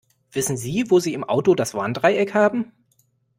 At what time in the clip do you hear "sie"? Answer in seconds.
0.57-0.89, 0.99-1.13